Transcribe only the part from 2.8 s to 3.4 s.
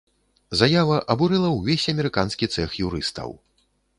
юрыстаў.